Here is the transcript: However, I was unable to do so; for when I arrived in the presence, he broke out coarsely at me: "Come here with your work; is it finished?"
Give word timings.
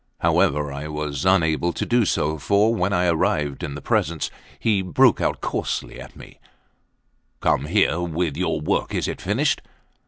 However, 0.21 0.73
I 0.73 0.87
was 0.87 1.25
unable 1.27 1.73
to 1.73 1.85
do 1.85 2.05
so; 2.05 2.39
for 2.39 2.73
when 2.73 2.91
I 2.91 3.05
arrived 3.05 3.61
in 3.61 3.75
the 3.75 3.83
presence, 3.83 4.31
he 4.57 4.81
broke 4.81 5.21
out 5.21 5.41
coarsely 5.41 5.99
at 6.01 6.15
me: 6.15 6.39
"Come 7.39 7.65
here 7.65 8.01
with 8.01 8.35
your 8.35 8.59
work; 8.61 8.95
is 8.95 9.07
it 9.07 9.21
finished?" 9.21 9.61